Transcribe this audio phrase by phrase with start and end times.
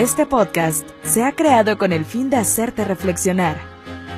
[0.00, 3.60] Este podcast se ha creado con el fin de hacerte reflexionar,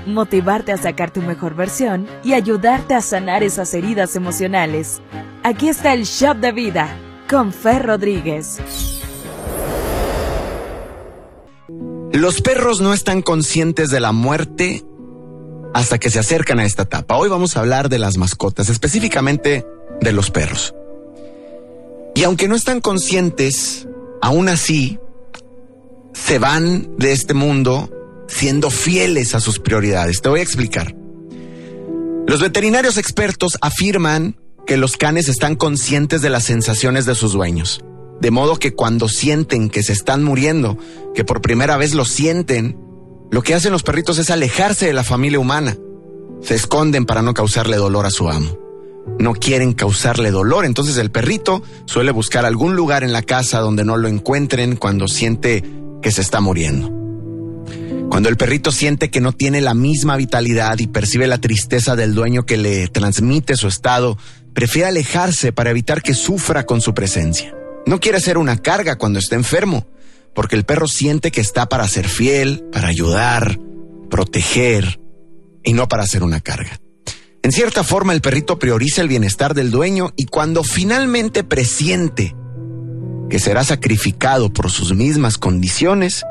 [0.06, 5.02] motivarte a sacar tu mejor versión y ayudarte a sanar esas heridas emocionales.
[5.42, 6.96] Aquí está el Shop de Vida
[7.28, 8.60] con Fer Rodríguez.
[12.12, 14.84] Los perros no están conscientes de la muerte
[15.74, 17.16] hasta que se acercan a esta etapa.
[17.16, 19.66] Hoy vamos a hablar de las mascotas, específicamente
[20.00, 20.76] de los perros.
[22.14, 23.88] Y aunque no están conscientes,
[24.20, 25.00] aún así
[26.24, 27.90] se van de este mundo
[28.28, 30.22] siendo fieles a sus prioridades.
[30.22, 30.94] Te voy a explicar.
[32.26, 34.36] Los veterinarios expertos afirman
[34.66, 37.84] que los canes están conscientes de las sensaciones de sus dueños.
[38.20, 40.78] De modo que cuando sienten que se están muriendo,
[41.12, 42.78] que por primera vez lo sienten,
[43.32, 45.76] lo que hacen los perritos es alejarse de la familia humana.
[46.40, 48.56] Se esconden para no causarle dolor a su amo.
[49.18, 53.84] No quieren causarle dolor, entonces el perrito suele buscar algún lugar en la casa donde
[53.84, 57.02] no lo encuentren cuando siente que se está muriendo.
[58.10, 62.14] Cuando el perrito siente que no tiene la misma vitalidad y percibe la tristeza del
[62.14, 64.18] dueño que le transmite su estado,
[64.52, 67.54] prefiere alejarse para evitar que sufra con su presencia.
[67.86, 69.86] No quiere ser una carga cuando está enfermo,
[70.34, 73.58] porque el perro siente que está para ser fiel, para ayudar,
[74.10, 75.00] proteger
[75.64, 76.78] y no para ser una carga.
[77.42, 82.36] En cierta forma el perrito prioriza el bienestar del dueño y cuando finalmente presiente
[83.32, 86.22] que será sacrificado por sus mismas condiciones,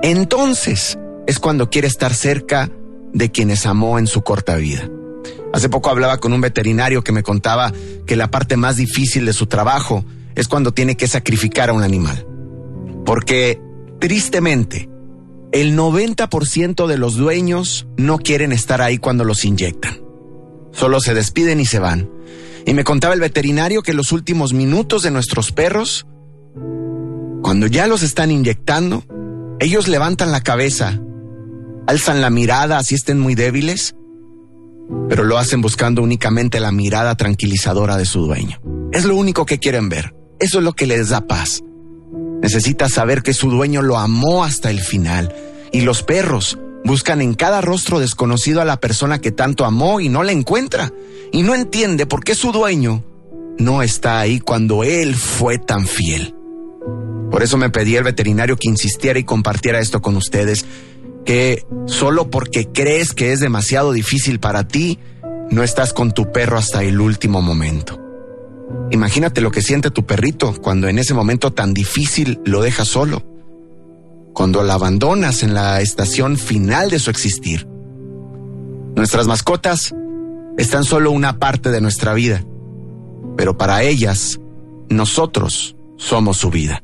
[0.00, 2.70] entonces es cuando quiere estar cerca
[3.12, 4.88] de quienes amó en su corta vida.
[5.52, 7.72] Hace poco hablaba con un veterinario que me contaba
[8.06, 10.04] que la parte más difícil de su trabajo
[10.36, 12.24] es cuando tiene que sacrificar a un animal.
[13.04, 13.60] Porque,
[13.98, 14.88] tristemente,
[15.50, 20.00] el 90% de los dueños no quieren estar ahí cuando los inyectan.
[20.70, 22.08] Solo se despiden y se van.
[22.66, 26.06] Y me contaba el veterinario que los últimos minutos de nuestros perros
[27.50, 29.02] cuando ya los están inyectando,
[29.58, 31.00] ellos levantan la cabeza,
[31.88, 33.96] alzan la mirada así estén muy débiles,
[35.08, 38.60] pero lo hacen buscando únicamente la mirada tranquilizadora de su dueño.
[38.92, 40.14] Es lo único que quieren ver.
[40.38, 41.64] Eso es lo que les da paz.
[42.40, 45.34] Necesita saber que su dueño lo amó hasta el final.
[45.72, 50.08] Y los perros buscan en cada rostro desconocido a la persona que tanto amó y
[50.08, 50.92] no la encuentra.
[51.32, 53.02] Y no entiende por qué su dueño
[53.58, 56.36] no está ahí cuando él fue tan fiel.
[57.30, 60.64] Por eso me pedí al veterinario que insistiera y compartiera esto con ustedes,
[61.24, 64.98] que solo porque crees que es demasiado difícil para ti,
[65.50, 68.00] no estás con tu perro hasta el último momento.
[68.90, 73.22] Imagínate lo que siente tu perrito cuando en ese momento tan difícil lo dejas solo,
[74.34, 77.66] cuando la abandonas en la estación final de su existir.
[78.96, 79.94] Nuestras mascotas
[80.58, 82.44] están solo una parte de nuestra vida,
[83.36, 84.40] pero para ellas,
[84.88, 86.82] nosotros somos su vida.